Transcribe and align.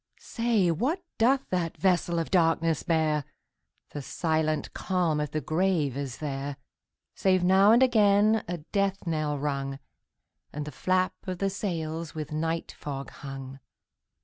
Say, 0.17 0.71
what 0.71 1.03
doth 1.19 1.47
that 1.51 1.77
vessel 1.77 2.17
of 2.17 2.31
darkness 2.31 2.81
bear? 2.81 3.23
The 3.91 4.01
silent 4.01 4.73
calm 4.73 5.19
of 5.19 5.29
the 5.29 5.41
grave 5.41 5.95
is 5.95 6.17
there, 6.17 6.57
Save 7.13 7.43
now 7.43 7.71
and 7.71 7.83
again 7.83 8.43
a 8.47 8.57
death 8.57 9.05
knell 9.05 9.37
rung, 9.37 9.77
And 10.51 10.65
the 10.65 10.71
flap 10.71 11.13
of 11.27 11.37
the 11.37 11.51
sails 11.51 12.15
with 12.15 12.31
night 12.31 12.71
fog 12.71 13.11
hung. 13.11 13.59